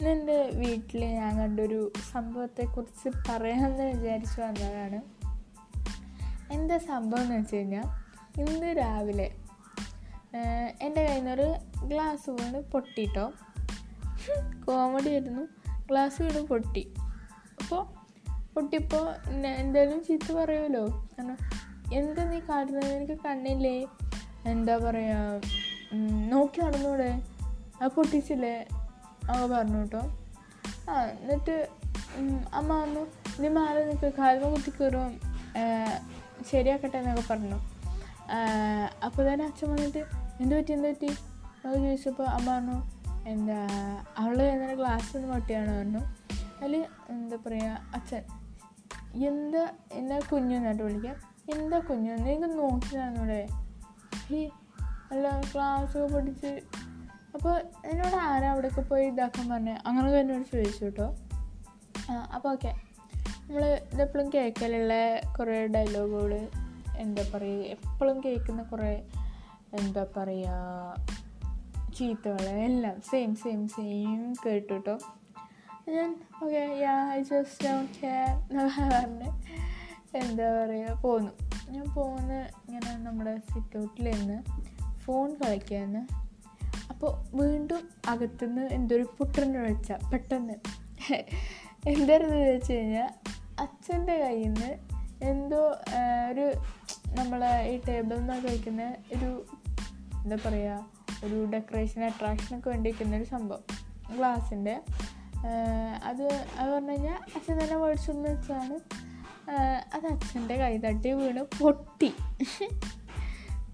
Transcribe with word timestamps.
ഇന്ന് 0.00 0.08
എന്റെ 0.08 0.50
വീട്ടിൽ 0.50 1.04
ഞാൻ 1.04 1.38
കണ്ടൊരു 1.38 1.92
സംഭവത്തെക്കുറിച്ച് 2.12 3.32
പറയാമെന്ന് 3.32 3.82
വിചാരിച്ചു 3.82 4.40
വന്നതാണ്. 4.40 5.00
എന്താ 6.52 6.78
സംഭവം 6.78 7.22
എന്ന് 7.22 7.36
വെച്ച് 7.36 7.56
കഴിഞ്ഞാൽ 7.56 7.84
ഇന്ന് 8.40 8.78
രാവിലെ 8.78 9.30
എന്റെ 10.80 11.04
കയ്യിൽ 11.04 11.16
നിന്നൊരു 11.16 11.54
ഗ്ലാസ് 11.86 12.30
വീണ് 12.30 12.62
പൊട്ടിട്ടോ. 12.62 13.32
കോമഡി 14.66 15.08
ആയിരുന്നു. 15.08 15.61
ഗ്ലാസ് 15.88 16.22
വീണ് 16.22 16.40
പൊട്ടി 16.46 16.82
അപ്പോൾ 17.60 17.82
പൊട്ടിയപ്പോൾ 18.54 19.04
എന്തായാലും 19.46 20.04
ചീത്ത 20.04 20.32
പറയുമല്ലോ 20.32 20.84
കാരണം 20.86 21.36
എന്താ 21.92 22.22
നീ 22.30 22.38
കാട്ടുന്നത് 22.38 22.92
എനിക്ക് 22.92 23.16
കണ്ണില്ലേ? 23.24 23.76
എന്താ 24.46 24.76
പറയുക 24.78 25.40
നോക്കി 26.32 26.60
നടന്നൂടെ? 26.60 27.10
ആ 27.82 27.86
പൊട്ടിച്ചില്ലേ? 27.86 28.56
അവ 29.30 29.40
പറഞ്ഞു 29.46 29.78
കേട്ടോ. 29.78 30.02
ആ 30.90 30.94
എന്നിട്ട് 31.20 31.56
അമ്മ 32.54 32.70
വന്നു. 32.82 33.02
നീ 33.40 33.48
മാറി 33.48 33.82
നിൽക്കുക 33.84 34.12
കാൽമ 34.18 34.48
കുത്തിക്കയറും 34.48 35.12
ശരിയാക്കട്ടെ 36.50 36.96
എന്നൊക്കെ 36.98 37.24
പറഞ്ഞു. 37.30 37.58
അപ്പോൾ 39.04 39.22
തന്നെ 39.32 39.44
അച്ഛൻ 39.44 39.70
വന്നിട്ട് 39.70 40.02
എന്ത് 40.40 40.54
പറ്റി? 40.54 40.72
എന്ത് 40.72 40.88
പറ്റി? 40.88 41.10
അത് 41.66 41.74
ചോദിച്ചപ്പോൾ 41.74 42.26
അമ്മ 42.36 42.48
പറഞ്ഞു 42.54 42.78
എന്താ 43.26 43.58
അവൾ 44.18 44.42
എന്നൊരു 44.42 44.78
ക്ലാസ്സിൽ 44.78 45.18
നിന്ന് 45.18 45.34
പൊട്ടിയാണ് 45.34 45.78
പറഞ്ഞു. 45.78 45.98
അതിൽ 46.58 46.86
എന്താ 47.08 47.36
പറയുക 47.36 47.80
അച്ഛൻ 47.94 48.22
എന്താ 49.24 49.72
എന്നെ 49.92 50.20
കുഞ്ഞു? 50.20 50.56
എന്നിട്ട് 50.56 50.82
വിളിക്കാം. 50.82 51.16
എന്താ 51.50 51.78
കുഞ്ഞു? 51.78 52.12
നിനക്ക് 52.12 52.58
നോക്കി 52.58 52.96
നടന്നൂടെ 52.96 53.48
ഈ 54.30 54.50
അല്ല 55.10 55.40
ക്ലാസ് 55.54 55.98
ഒക്കെ 55.98 56.14
പഠിച്ച് 56.14 56.62
അപ്പോൾ 57.34 57.62
എന്നോട് 57.84 58.16
ആരാ 58.16 58.50
അവിടെയൊക്കെ 58.50 58.80
പോയി 58.80 59.06
ഇതാക്കാൻ 59.06 59.48
പറഞ്ഞത് 59.48 59.80
അങ്ങനെ 59.86 60.18
എന്നോട് 60.18 60.52
ചോദിച്ചു 60.52 60.84
കേട്ടോ 60.84 61.14
അപ്പോൾ 62.34 62.48
ഓക്കെ. 62.48 62.72
നമ്മൾ 63.46 63.64
ഇതെപ്പോഴും 63.92 64.32
കേൾക്കലുള്ള 64.34 64.94
കുറേ 65.38 65.66
ഡയലോഗുകൾ 65.66 66.48
എന്താ 66.96 67.22
പറയുക 67.34 67.62
എപ്പോഴും 67.62 68.24
കേൾക്കുന്ന 68.24 68.62
കുറേ 68.62 69.02
എന്താ 69.74 70.06
പറയുക 70.16 70.50
ചീത്തകൾ 71.94 72.48
എല്ലാം 72.48 73.00
സെയിം 73.00 73.34
സെയിം 73.34 73.68
സെയിം 73.68 74.34
കേട്ടു 74.46 74.72
കേട്ടോ 74.72 74.98
ഞാൻ 75.88 76.10
okay 76.44 76.62
yeah 76.82 76.96
I 77.12 77.22
just 77.22 77.64
don't 77.64 77.92
care 78.02 78.28
പറഞ്ഞ് 78.90 79.30
എന്താ 80.16 80.64
പറയുക 80.64 80.94
പോന്നു. 81.02 81.32
ഞാൻ 81.70 81.86
പോകുന്ന 81.94 82.32
ഇങ്ങനെ 82.66 82.96
നമ്മുടെ 82.96 83.38
സിറ്റൗട്ടിൽ 83.38 84.10
നിന്ന് 84.10 84.38
ഫോൺ 85.00 85.34
കളിക്കാന്ന്. 85.34 86.02
അപ്പോൾ 86.90 87.36
വീണ്ടും 87.36 87.88
അകത്തുനിന്ന് 88.08 88.62
എന്തൊരു 88.62 89.06
പുട്ടറിന് 89.18 89.58
വെച്ച 89.58 89.92
പെട്ടെന്ന്. 89.92 90.56
എന്തായിരുന്നു 91.86 92.36
വെച്ച് 92.36 92.72
കഴിഞ്ഞാൽ 92.72 93.08
അച്ഛന്റെ 93.60 94.16
കയ്യിൽ 94.18 94.52
നിന്ന് 94.52 94.72
എന്തോ 95.24 95.62
ഒരു 96.30 96.46
നമ്മളെ 97.18 97.52
ഈ 97.68 97.80
ടേബിളിൽ 97.88 98.20
നിന്നൊക്കെ 98.20 98.48
കഴിക്കുന്ന 98.48 98.82
ഒരു 99.16 99.30
എന്താ 100.22 100.36
പറയുക 100.44 101.01
ഒരു 101.24 101.44
ഡെക്കറേഷൻ 101.52 102.04
അട്രാക്ഷനൊക്കെ 102.04 102.70
വേണ്ടി 102.70 102.90
വയ്ക്കുന്ന 102.90 103.16
ഒരു 103.16 103.24
സംഭവം. 103.24 103.64
ഗ്ലാസിന്റെ 104.16 104.74
അത് 106.04 106.24
അത് 106.58 106.70
പറഞ്ഞു 106.70 106.90
കഴിഞ്ഞാൽ 106.90 107.18
അച്ഛൻ 107.36 107.64
തന്നെ 107.64 107.76
മേടിച്ചെന്ന് 107.76 108.28
വെച്ചാണ് 108.28 108.76
അത് 109.94 110.06
അച്ഛന്റെ 110.06 110.56
കൈ 110.56 110.78
തട്ടി 110.78 111.12
വീണ് 111.12 111.42
പൊട്ടി. 111.62 112.10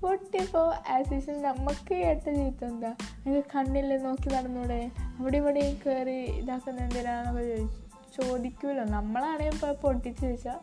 പൊട്ടിയപ്പോൾ 0.00 0.74
ആസ് 0.90 1.12
യൂഷ്വൽ 1.12 1.42
നമുക്ക് 1.42 1.94
കേട്ട 1.94 2.30
ജീവിതം 2.30 2.68
എന്താ? 2.68 2.90
നിങ്ങൾക്ക് 3.26 3.48
കണ്ണിൽ 3.56 3.96
നോക്കി 4.02 4.28
നടന്നൂടെ? 4.34 4.90
അവിടെ 5.18 5.36
ഇവിടെയും 5.36 5.76
കയറി 5.86 6.18
ഇതാക്കുന്ന 6.40 6.80
എന്തിനാണെന്നൊക്കെ 6.80 7.56
ചോദിച്ചു 7.56 8.22
ചോദിക്കുമല്ലോ 8.22 8.84
നമ്മളാണെങ്കിൽ 8.84 9.54
ഇപ്പോൾ 9.54 9.72
പൊട്ടിച്ച് 9.72 10.22
ചോദിച്ചാൽ 10.22 10.60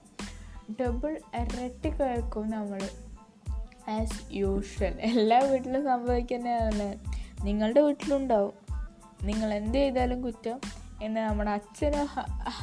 ഡബിൾ 0.81 1.21
ഇരട്ടി 1.35 1.89
കേൾക്കും 1.89 2.49
നമ്മൾ 2.49 2.81
ആസ് 3.89 4.21
യൂഷ്വൽ 4.31 4.99
എല്ലാ 4.99 5.39
വീട്ടിലും 5.39 5.83
സംഭവിക്കുന്നതാണ്. 5.83 6.99
നിങ്ങളുടെ 7.45 7.81
വീട്ടിലുണ്ടാവും. 7.81 8.53
നിങ്ങൾ 9.23 9.53
എന്ത് 9.53 9.77
ചെയ്താലും 9.77 10.21
കുറ്റം. 10.21 10.59
എന്ന് 11.03 11.21
നമ്മുടെ 11.21 11.51
അച്ഛനോ 11.51 12.07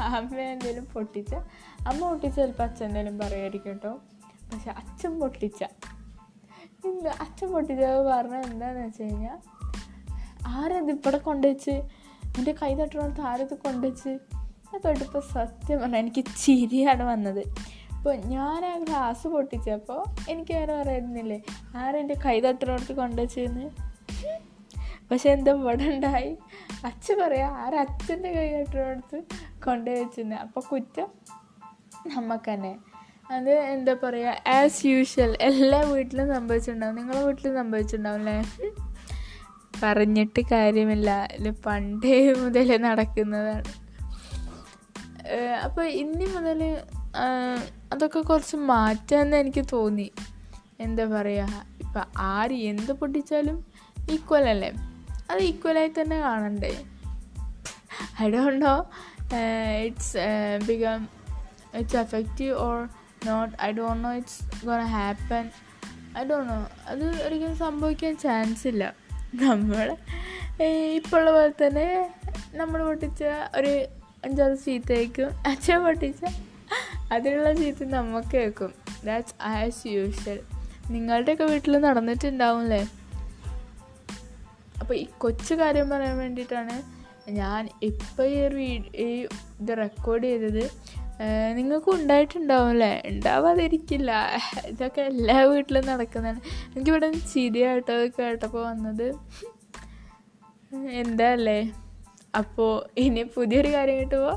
അമ്മയോ 0.02 0.48
എന്തെങ്കിലും 0.48 0.84
പൊട്ടിച്ച 0.84 1.34
അമ്മ 1.86 2.08
പൊട്ടിച്ച 2.08 2.36
ചിലപ്പോൾ 2.36 2.62
അച്ഛൻ 2.62 2.86
എന്തെങ്കിലും 2.86 3.18
പറയുമായിരിക്കും 3.18 3.70
കേട്ടോ. 3.70 3.94
പക്ഷെ 4.54 4.70
അച്ഛൻ 4.70 5.20
പൊട്ടിച്ച. 5.20 5.64
ഇന്ന് 6.84 7.10
അച്ഛൻ 7.10 7.52
പൊട്ടിച്ചത് 7.52 8.02
പറഞ്ഞത് 8.02 8.44
എന്താണെന്ന് 8.44 8.86
വെച്ച് 8.86 9.02
കഴിഞ്ഞാൽ 9.02 9.38
ആരത് 10.46 10.90
ഇവിടെ 10.90 11.18
കൊണ്ടുവച്ച്? 11.18 11.70
എന്റെ 12.38 12.54
കൈ 12.62 12.74
തട്ടണോടത്ത് 12.74 13.20
ആരത് 13.20 13.54
കൊണ്ടുവച്ച്? 13.54 14.08
അത് 14.08 14.80
തൊട്ടിപ്പോൾ 14.84 15.20
സത്യം 15.20 15.80
പറഞ്ഞാൽ 15.80 15.98
എനിക്ക് 15.98 16.24
ചിരിയാണ് 16.44 17.02
വന്നത്. 17.02 17.71
അപ്പോൾ 18.02 18.14
ഞാൻ 18.14 18.64
ആ 18.66 18.78
ഗ്ലാസ് 18.78 19.28
പൊട്ടിച്ചപ്പോൾ 19.28 20.30
എനിക്ക് 20.30 20.52
വേറെ 20.52 20.76
പറയുന്നില്ലേ 20.76 21.42
ആരെന്റെ 21.76 22.14
കൈ 22.24 22.40
തട്ടണോടത്ത് 22.40 22.92
കൊണ്ടുവച്ചെന്ന്? 22.92 23.66
പക്ഷെ 25.10 25.30
എന്താ 25.30 25.52
ഇവിടെ 25.52 25.84
ഉണ്ടായി. 25.84 26.36
അച്ഛൻ 26.84 27.16
പറയാ 27.20 27.48
ആരച്ഛന്റെ 27.48 28.32
കൈ 28.32 28.48
തട്ടിനോടത്ത് 28.52 29.18
കൊണ്ടുപോയി 29.64 30.04
വെച്ചെന്ന് 30.04 30.36
അപ്പോൾ 30.36 30.60
കുറ്റം 30.60 31.08
നമുക്ക് 32.06 32.50
തന്നെ 32.52 32.78
അത് 33.30 33.50
എന്താ 33.50 33.94
പറയുക 34.04 34.34
ആസ് 34.48 34.86
യൂഷ്വൽ 34.86 35.36
എല്ലാ 35.40 35.80
വീട്ടിലും 35.80 36.34
സംഭവിച്ചിട്ടുണ്ടാവും. 36.34 36.96
നിങ്ങളുടെ 36.96 37.24
വീട്ടിലും 37.24 37.54
സംഭവിച്ചിട്ടുണ്ടാവും 37.54 38.18
അല്ലേ 38.18 38.70
പറഞ്ഞിട്ട് 39.82 40.40
കാര്യമില്ല. 40.52 41.28
ഇത് 41.32 41.50
പണ്ടേ 41.66 42.32
മുതൽ 42.32 42.76
നടക്കുന്നതാണ്. 42.76 43.72
അപ്പോൾ 45.62 45.84
ഇനി 45.84 46.24
മുതൽ 46.24 46.82
അതൊക്കെ 47.92 48.20
കുറച്ച് 48.20 48.56
മാറ്റാമെന്ന് 48.56 49.36
എനിക്ക് 49.36 49.64
തോന്നി. 49.72 50.12
എന്താ 50.80 51.04
പറയുക 51.04 51.66
ഇപ്പം 51.80 52.04
ആര് 52.18 52.52
എന്ത് 52.52 52.92
പൊട്ടിച്ചാലും 52.92 53.64
ഈക്വൽ 54.10 54.48
അല്ലേ? 54.48 54.70
അത് 55.30 55.40
ഈക്വലായി 55.40 55.90
തന്നെ 56.00 56.20
കാണണ്ടേ? 56.20 56.84
I 58.22 58.30
don't 58.30 58.64
know 58.64 58.90
it's 59.84 60.16
become 60.66 61.08
it's 61.74 61.96
effective 61.96 62.54
or 62.54 62.88
not 63.26 63.62
I 63.62 63.72
don't 63.72 64.04
know 64.04 64.12
it's 64.12 64.66
gonna 64.66 64.80
happen 64.80 65.50
I 66.18 66.24
don't 66.24 66.52
know 66.52 66.66
അത് 66.86 67.04
ഒരിക്കലും 67.22 67.56
സംഭവിക്കാൻ 67.56 68.16
ചാൻസ് 68.16 68.68
ഇല്ല. 68.68 68.94
നമ്മൾ 69.34 69.96
ഇപ്പോൾ 70.94 71.16
ഉള്ള 71.16 71.30
പോലെ 71.30 71.66
തന്നെ 71.66 72.14
നമ്മൾ 72.54 72.86
പൊട്ടിച്ച 72.86 73.24
ഒരു 73.56 73.86
അഞ്ചാറ് 74.24 74.54
സീറ്റേക്കും 74.54 75.30
അച്ഛൻ 75.46 75.82
പൊട്ടിച്ച 75.84 76.24
അതിനുള്ള 77.12 77.52
ചീത്ത 77.60 77.84
നമുക്ക് 77.96 78.32
കേൾക്കും. 78.34 78.72
ദാറ്റ്സ് 79.04 79.36
ആസ് 79.50 79.86
യൂഷ്വൽ 79.96 80.40
നിങ്ങളുടെയൊക്കെ 80.90 81.44
വീട്ടിൽ 81.44 81.74
നടന്നിട്ടുണ്ടാവുമല്ലേ 81.86 82.82
അപ്പോൾ 84.80 84.94
ഈ 84.94 85.04
കൊച്ചു 85.18 85.54
കാര്യം 85.54 85.90
പറയാൻ 85.90 86.16
വേണ്ടിയിട്ടാണ് 86.18 86.76
ഞാൻ 87.30 87.68
ഇപ്പോൾ 87.88 88.26
ഈ 88.32 88.36
ഒരു 88.46 88.58
ഈ 89.04 89.10
ഇത് 89.60 89.72
റെക്കോർഡ് 89.78 90.24
ചെയ്തത്. 90.24 90.64
നിങ്ങൾക്കും 91.56 91.92
ഉണ്ടായിട്ടുണ്ടാവും 91.94 92.68
അല്ലേ 92.68 92.92
ഉണ്ടാവാതിരിക്കില്ല. 93.06 94.12
ഇതൊക്കെ 94.70 95.02
എല്ലാ 95.10 95.36
വീട്ടിലും 95.50 95.84
നടക്കുന്നതാണ്. 95.86 96.40
എനിക്കിവിടെ 96.74 97.10
ചിരിയായിട്ടോ 97.32 97.96
കേട്ടപ്പോൾ 98.18 98.62
വന്നത്. 98.70 99.06
എന്താ 101.02 101.28
അല്ലേ? 101.36 101.58
അപ്പോൾ 102.40 102.72
ഇനി 103.04 103.22
പുതിയൊരു 103.36 103.70
കാര്യം 103.74 103.96
കിട്ടുമ്പോൾ 104.00 104.36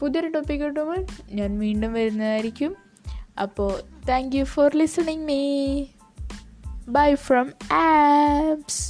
പുതിയൊരു 0.00 0.28
ടോപ്പിക് 0.28 0.60
കിട്ടുമ്പോൾ 0.60 1.06
ഞാൻ 1.32 1.58
വീണ്ടും 1.58 1.92
വരുന്നതായിരിക്കും. 1.92 2.76
അപ്പോൾ 3.40 3.70
thank 4.08 4.36
you 4.36 4.44
for 4.44 4.76
listening 4.76 5.24
me 5.24 5.40
bye 6.88 7.14
from 7.14 7.52
Apps 7.72 8.82